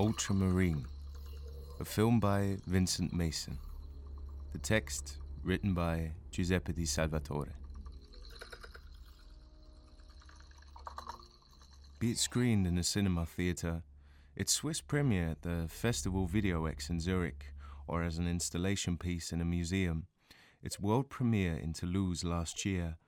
Ultramarine, 0.00 0.86
a 1.80 1.84
film 1.84 2.20
by 2.20 2.58
Vincent 2.68 3.12
Meessen. 3.12 3.56
The 4.52 4.58
text 4.58 5.18
written 5.42 5.74
by 5.74 6.12
Giuseppe 6.30 6.72
Di 6.72 6.84
Salvatore. 6.84 7.56
Be 11.98 12.12
it 12.12 12.18
screened 12.18 12.64
in 12.64 12.78
a 12.78 12.84
cinema 12.84 13.26
theatre, 13.26 13.82
its 14.36 14.52
Swiss 14.52 14.80
premiere 14.80 15.30
at 15.30 15.42
the 15.42 15.64
Festival 15.68 16.28
Videoex 16.28 16.88
in 16.90 17.00
Zurich, 17.00 17.46
or 17.88 18.04
as 18.04 18.18
an 18.18 18.28
installation 18.28 18.98
piece 18.98 19.32
in 19.32 19.40
a 19.40 19.44
museum, 19.44 20.06
its 20.62 20.78
world 20.78 21.10
premiere 21.10 21.56
in 21.56 21.72
Toulouse 21.72 22.22
last 22.22 22.64
year, 22.64 22.98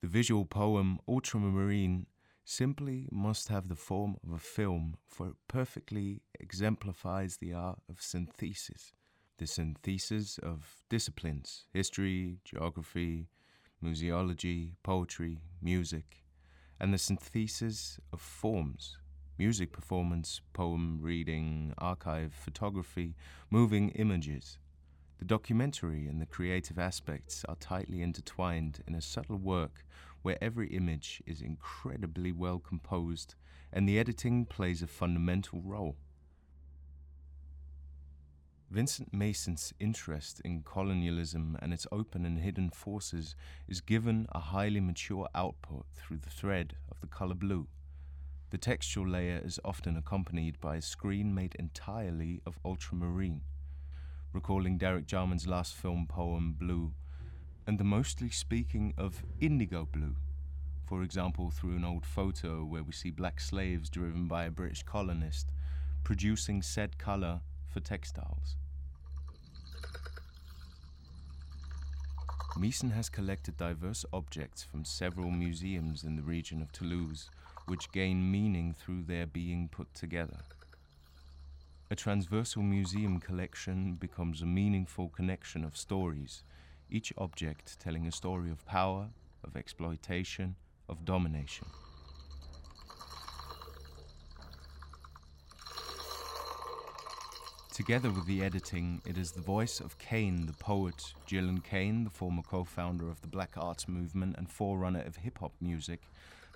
the 0.00 0.08
visual 0.08 0.46
poem 0.46 0.98
Ultramarine 1.06 2.06
simply 2.48 3.06
must 3.12 3.48
have 3.48 3.68
the 3.68 3.76
form 3.76 4.16
of 4.24 4.32
a 4.32 4.38
film, 4.38 4.96
for 5.06 5.28
it 5.28 5.34
perfectly 5.48 6.22
exemplifies 6.40 7.36
the 7.36 7.52
art 7.52 7.78
of 7.90 8.00
synthesis. 8.00 8.94
The 9.36 9.46
synthesis 9.46 10.38
of 10.38 10.82
disciplines 10.88 11.66
history, 11.74 12.38
geography, 12.44 13.28
museology, 13.84 14.72
poetry, 14.82 15.38
music, 15.60 16.24
and 16.80 16.94
the 16.94 16.98
synthesis 16.98 18.00
of 18.12 18.20
forms 18.20 18.96
music 19.36 19.70
performance, 19.70 20.40
poem 20.52 20.98
reading, 21.00 21.72
archive, 21.78 22.34
photography, 22.34 23.14
moving 23.50 23.90
images. 23.90 24.58
The 25.18 25.24
documentary 25.24 26.08
and 26.08 26.20
the 26.20 26.26
creative 26.26 26.78
aspects 26.78 27.44
are 27.48 27.56
tightly 27.56 28.02
intertwined 28.02 28.80
in 28.88 28.94
a 28.96 29.00
subtle 29.00 29.36
work 29.36 29.84
where 30.22 30.38
every 30.42 30.68
image 30.68 31.22
is 31.26 31.40
incredibly 31.40 32.32
well 32.32 32.58
composed 32.58 33.34
and 33.72 33.88
the 33.88 33.98
editing 33.98 34.44
plays 34.44 34.82
a 34.82 34.86
fundamental 34.86 35.60
role. 35.60 35.96
Vincent 38.70 39.12
Meessen's 39.14 39.72
interest 39.80 40.40
in 40.44 40.62
colonialism 40.62 41.56
and 41.62 41.72
its 41.72 41.86
open 41.90 42.26
and 42.26 42.38
hidden 42.38 42.70
forces 42.70 43.34
is 43.66 43.80
given 43.80 44.26
a 44.32 44.40
highly 44.40 44.80
mature 44.80 45.26
output 45.34 45.86
through 45.94 46.18
the 46.18 46.30
thread 46.30 46.74
of 46.90 47.00
the 47.00 47.06
color 47.06 47.34
blue. 47.34 47.66
The 48.50 48.58
textual 48.58 49.08
layer 49.08 49.40
is 49.42 49.58
often 49.64 49.96
accompanied 49.96 50.60
by 50.60 50.76
a 50.76 50.82
screen 50.82 51.34
made 51.34 51.54
entirely 51.58 52.42
of 52.44 52.58
ultramarine 52.64 53.42
recalling 54.32 54.78
Derek 54.78 55.06
Jarman's 55.06 55.46
last 55.46 55.74
film 55.74 56.06
poem 56.06 56.54
Blue, 56.58 56.92
and 57.68 57.76
the 57.78 57.84
mostly 57.84 58.30
speaking 58.30 58.94
of 58.96 59.22
indigo 59.40 59.86
blue, 59.92 60.16
for 60.86 61.02
example, 61.02 61.50
through 61.50 61.76
an 61.76 61.84
old 61.84 62.06
photo 62.06 62.64
where 62.64 62.82
we 62.82 62.92
see 62.92 63.10
black 63.10 63.38
slaves 63.38 63.90
driven 63.90 64.26
by 64.26 64.44
a 64.46 64.50
British 64.50 64.82
colonist 64.82 65.52
producing 66.02 66.62
said 66.62 66.96
colour 66.96 67.42
for 67.68 67.80
textiles. 67.80 68.56
Meessen 72.56 72.90
has 72.92 73.10
collected 73.10 73.58
diverse 73.58 74.02
objects 74.14 74.62
from 74.62 74.82
several 74.82 75.30
museums 75.30 76.04
in 76.04 76.16
the 76.16 76.22
region 76.22 76.62
of 76.62 76.72
Toulouse, 76.72 77.28
which 77.66 77.92
gain 77.92 78.32
meaning 78.32 78.72
through 78.72 79.02
their 79.02 79.26
being 79.26 79.68
put 79.68 79.92
together. 79.92 80.38
A 81.90 81.94
transversal 81.94 82.62
museum 82.62 83.20
collection 83.20 83.96
becomes 83.96 84.40
a 84.40 84.46
meaningful 84.46 85.10
connection 85.10 85.66
of 85.66 85.76
stories, 85.76 86.44
each 86.90 87.12
object 87.18 87.78
telling 87.80 88.06
a 88.06 88.12
story 88.12 88.50
of 88.50 88.64
power, 88.66 89.08
of 89.44 89.56
exploitation, 89.56 90.56
of 90.88 91.04
domination. 91.04 91.66
Together 97.78 98.10
with 98.10 98.26
the 98.26 98.42
editing, 98.42 99.00
it 99.06 99.16
is 99.16 99.30
the 99.30 99.40
voice 99.40 99.78
of 99.78 99.96
Kain, 99.98 100.46
the 100.46 100.52
poet, 100.54 101.14
Gylan 101.28 101.62
Kain, 101.62 102.02
the 102.02 102.10
former 102.10 102.42
co 102.42 102.64
founder 102.64 103.08
of 103.08 103.20
the 103.20 103.28
Black 103.28 103.52
Arts 103.56 103.86
Movement 103.86 104.34
and 104.36 104.50
forerunner 104.50 105.02
of 105.02 105.14
hip 105.14 105.38
hop 105.38 105.52
music, 105.60 106.02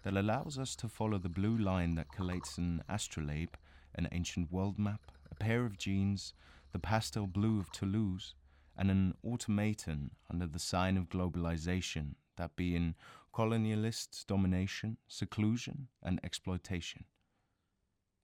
that 0.02 0.16
allows 0.16 0.58
us 0.58 0.74
to 0.74 0.88
follow 0.88 1.18
the 1.18 1.28
blue 1.28 1.56
line 1.56 1.94
that 1.94 2.10
collates 2.10 2.58
an 2.58 2.82
astrolabe, 2.88 3.54
an 3.94 4.08
ancient 4.10 4.50
world 4.50 4.80
map, 4.80 5.12
a 5.30 5.36
pair 5.36 5.64
of 5.64 5.78
jeans, 5.78 6.34
the 6.72 6.80
pastel 6.80 7.28
blue 7.28 7.60
of 7.60 7.70
Toulouse, 7.70 8.34
and 8.82 8.90
an 8.90 9.14
automaton 9.24 10.10
under 10.28 10.44
the 10.44 10.58
sign 10.58 10.96
of 10.96 11.08
globalization, 11.08 12.16
that 12.36 12.56
being 12.56 12.96
colonialist 13.32 14.26
domination, 14.26 14.96
seclusion, 15.06 15.86
and 16.02 16.18
exploitation. 16.24 17.04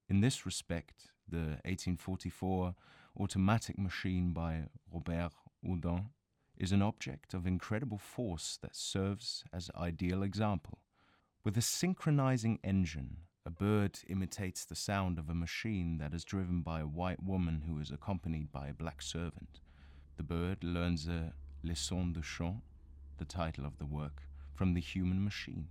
In 0.08 0.20
this 0.20 0.44
respect, 0.44 1.12
the 1.28 1.60
1844 1.64 2.74
automatic 3.20 3.78
machine 3.78 4.32
by 4.32 4.64
Robert 4.92 5.30
Houdin 5.64 6.06
is 6.56 6.72
an 6.72 6.82
object 6.82 7.34
of 7.34 7.46
incredible 7.46 7.98
force 7.98 8.58
that 8.60 8.74
serves 8.74 9.44
as 9.52 9.70
ideal 9.76 10.24
example. 10.24 10.80
With 11.44 11.56
a 11.56 11.62
synchronizing 11.62 12.58
engine, 12.64 13.18
a 13.46 13.50
bird 13.50 14.00
imitates 14.08 14.64
the 14.64 14.74
sound 14.74 15.20
of 15.20 15.30
a 15.30 15.34
machine 15.34 15.98
that 15.98 16.12
is 16.12 16.24
driven 16.24 16.62
by 16.62 16.80
a 16.80 16.86
white 16.88 17.22
woman 17.22 17.62
who 17.68 17.78
is 17.78 17.92
accompanied 17.92 18.50
by 18.50 18.66
a 18.66 18.74
black 18.74 19.00
servant. 19.02 19.60
The 20.18 20.24
bird 20.24 20.64
learns 20.64 21.06
a 21.06 21.32
leçon 21.64 22.12
de 22.12 22.22
chant, 22.22 22.60
the 23.18 23.24
title 23.24 23.64
of 23.64 23.78
the 23.78 23.86
work, 23.86 24.24
from 24.52 24.74
the 24.74 24.80
human 24.80 25.22
machine. 25.22 25.68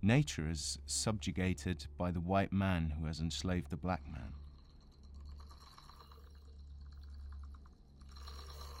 Nature 0.00 0.48
is 0.48 0.78
subjugated 0.86 1.84
by 1.98 2.10
the 2.10 2.20
white 2.20 2.50
man 2.50 2.94
who 2.98 3.04
has 3.06 3.20
enslaved 3.20 3.68
the 3.68 3.76
black 3.76 4.00
man. 4.10 4.32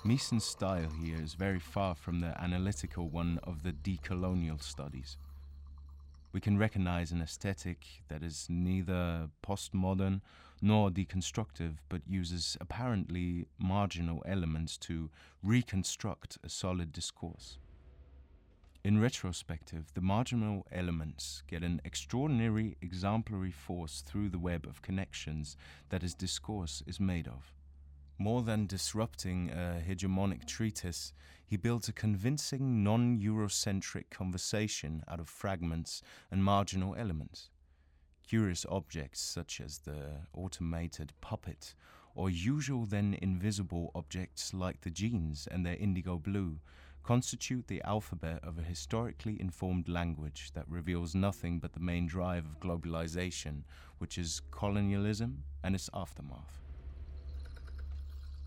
Meessen's 0.06 0.44
style 0.44 0.90
here 1.02 1.20
is 1.20 1.34
very 1.34 1.60
far 1.60 1.94
from 1.94 2.20
the 2.20 2.40
analytical 2.42 3.10
one 3.10 3.38
of 3.44 3.64
the 3.64 3.72
decolonial 3.72 4.60
studies 4.60 5.18
we 6.32 6.40
can 6.40 6.58
recognize 6.58 7.12
an 7.12 7.20
aesthetic 7.20 8.02
that 8.08 8.22
is 8.22 8.46
neither 8.48 9.28
postmodern 9.46 10.20
nor 10.60 10.90
deconstructive, 10.90 11.76
but 11.88 12.02
uses 12.06 12.56
apparently 12.60 13.46
marginal 13.58 14.22
elements 14.26 14.78
to 14.78 15.10
reconstruct 15.42 16.38
a 16.44 16.48
solid 16.48 16.92
discourse. 16.92 17.58
In 18.84 19.00
retrospective, 19.00 19.92
the 19.94 20.00
marginal 20.00 20.66
elements 20.72 21.42
get 21.46 21.62
an 21.62 21.80
extraordinary 21.84 22.76
exemplary 22.80 23.52
force 23.52 24.02
through 24.04 24.28
the 24.28 24.38
web 24.38 24.66
of 24.66 24.82
connections 24.82 25.56
that 25.90 26.02
his 26.02 26.14
discourse 26.14 26.82
is 26.86 26.98
made 26.98 27.28
of. 27.28 27.52
More 28.18 28.42
than 28.42 28.66
disrupting 28.66 29.50
a 29.50 29.82
hegemonic 29.86 30.46
treatise, 30.46 31.12
he 31.44 31.56
builds 31.56 31.88
a 31.88 31.92
convincing 31.92 32.82
non 32.82 33.18
Eurocentric 33.18 34.10
conversation 34.10 35.02
out 35.08 35.20
of 35.20 35.28
fragments 35.28 36.02
and 36.30 36.44
marginal 36.44 36.94
elements. 36.94 37.50
Curious 38.26 38.64
objects 38.68 39.20
such 39.20 39.60
as 39.60 39.78
the 39.78 40.20
automated 40.32 41.12
puppet, 41.20 41.74
or 42.14 42.30
usual 42.30 42.86
then 42.86 43.18
invisible 43.20 43.90
objects 43.94 44.54
like 44.54 44.80
the 44.82 44.90
jeans 44.90 45.46
and 45.50 45.66
their 45.66 45.76
indigo 45.76 46.16
blue, 46.16 46.60
constitute 47.02 47.66
the 47.66 47.82
alphabet 47.82 48.38
of 48.44 48.58
a 48.58 48.62
historically 48.62 49.40
informed 49.40 49.88
language 49.88 50.52
that 50.54 50.68
reveals 50.68 51.14
nothing 51.14 51.58
but 51.58 51.72
the 51.72 51.80
main 51.80 52.06
drive 52.06 52.46
of 52.46 52.60
globalization, 52.60 53.64
which 53.98 54.16
is 54.16 54.40
colonialism 54.50 55.42
and 55.64 55.74
its 55.74 55.90
aftermath. 55.92 56.61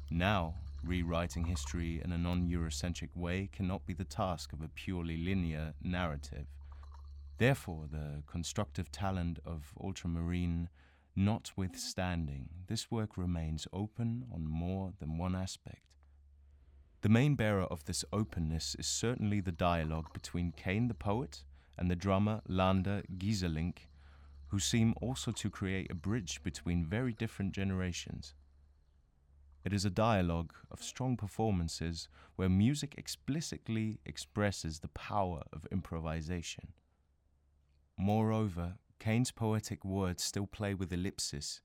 Now, 0.09 0.55
rewriting 0.83 1.45
history 1.45 2.01
in 2.03 2.11
a 2.11 2.17
non 2.17 2.47
Eurocentric 2.47 3.09
way 3.16 3.49
cannot 3.51 3.85
be 3.85 3.93
the 3.93 4.03
task 4.03 4.53
of 4.53 4.61
a 4.61 4.67
purely 4.67 5.17
linear 5.17 5.73
narrative. 5.81 6.47
Therefore, 7.37 7.87
the 7.91 8.23
constructive 8.28 8.91
talent 8.91 9.40
of 9.46 9.73
ultramarine 9.81 10.69
notwithstanding, 11.16 12.49
this 12.67 12.91
work 12.91 13.17
remains 13.17 13.67
open 13.73 14.25
on 14.34 14.46
more 14.46 14.93
than 14.99 15.17
one 15.17 15.35
aspect. 15.35 15.81
The 17.02 17.09
main 17.09 17.35
bearer 17.35 17.63
of 17.63 17.85
this 17.85 18.05
openness 18.11 18.75
is 18.79 18.87
certainly 18.87 19.40
the 19.40 19.52
dialogue 19.52 20.11
between 20.13 20.52
Kain 20.52 20.87
the 20.87 20.93
poet 20.93 21.43
and 21.78 21.90
the 21.90 21.96
drummer 21.96 22.41
Lander 22.47 23.03
Gyselinck, 23.17 23.87
who 24.47 24.59
seem 24.59 24.93
also 25.02 25.31
to 25.31 25.49
create 25.49 25.91
a 25.91 25.96
bridge 25.96 26.41
between 26.43 26.85
very 26.85 27.13
different 27.13 27.53
generations. 27.53 28.34
It 29.66 29.73
is 29.73 29.84
a 29.84 29.90
dialogue 29.90 30.53
of 30.70 30.84
strong 30.84 31.17
performances 31.17 32.08
where 32.35 32.50
music 32.50 32.94
explicitly 33.00 34.00
expresses 34.06 34.79
the 34.79 34.90
power 34.90 35.41
of 35.52 35.66
improvisation. 35.72 36.73
Moreover, 37.97 38.76
Kain's 39.00 39.32
poetic 39.32 39.84
words 39.84 40.22
still 40.22 40.46
play 40.46 40.76
with 40.76 40.94
ellipsis, 40.94 41.62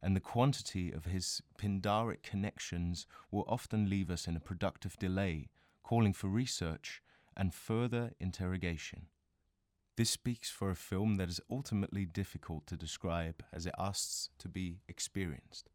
and 0.00 0.16
the 0.16 0.20
quantity 0.20 0.90
of 0.90 1.04
his 1.04 1.42
Pindaric 1.58 2.22
connections 2.22 3.06
will 3.30 3.44
often 3.46 3.90
leave 3.90 4.10
us 4.10 4.26
in 4.26 4.34
a 4.34 4.40
productive 4.40 4.98
delay, 4.98 5.50
calling 5.82 6.14
for 6.14 6.28
research 6.28 7.02
and 7.36 7.52
further 7.52 8.12
interrogation. 8.18 9.08
This 9.98 10.08
speaks 10.08 10.48
for 10.48 10.70
a 10.70 10.74
film 10.74 11.16
that 11.16 11.28
is 11.28 11.40
ultimately 11.50 12.06
difficult 12.06 12.66
to 12.68 12.78
describe 12.78 13.44
as 13.52 13.66
it 13.66 13.74
asks 13.78 14.30
to 14.38 14.48
be 14.48 14.80
experienced. 14.88 15.68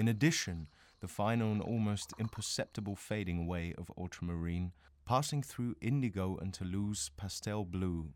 In 0.00 0.08
addition, 0.08 0.68
the 1.00 1.08
final 1.08 1.52
and 1.52 1.60
almost 1.60 2.14
imperceptible 2.18 2.96
fading 2.96 3.38
away 3.38 3.74
of 3.76 3.92
ultramarine, 3.98 4.72
passing 5.04 5.42
through 5.42 5.76
indigo 5.82 6.38
and 6.40 6.54
Toulouse 6.54 7.10
pastel 7.18 7.66
blue 7.66 8.14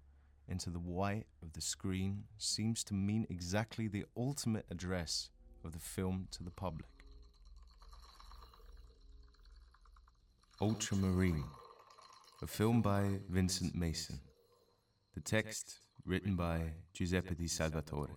into 0.49 0.71
the 0.71 0.79
white 0.79 1.27
of 1.43 1.53
the 1.53 1.61
screen, 1.61 2.25
seems 2.39 2.85
to 2.85 2.95
mean 2.95 3.27
exactly 3.29 3.87
the 3.87 4.07
ultimate 4.17 4.65
address 4.71 5.29
of 5.63 5.73
the 5.73 5.79
film 5.79 6.27
to 6.31 6.43
the 6.43 6.51
public. 6.51 6.89
Ultramarine, 10.63 11.45
a 12.43 12.47
film 12.47 12.81
by 12.81 13.21
Vincent 13.29 13.79
Meessen. 13.79 14.21
The 15.15 15.21
text 15.21 15.81
written 16.07 16.35
by 16.35 16.63
Giuseppe 16.95 17.35
Di 17.35 17.47
Salvatore. 17.47 18.17